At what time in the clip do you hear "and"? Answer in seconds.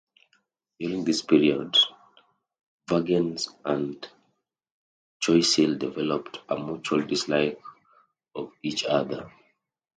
3.63-4.09